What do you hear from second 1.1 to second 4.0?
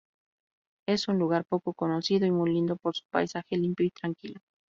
lugar poco conocido y muy lindo por su paisaje limpio y